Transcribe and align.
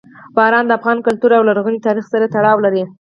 باران 0.35 0.65
د 0.67 0.71
افغان 0.79 0.97
کلتور 1.07 1.31
او 1.37 1.43
لرغوني 1.49 1.79
تاریخ 1.87 2.05
سره 2.13 2.31
تړاو 2.35 2.63
لري. 2.65 2.83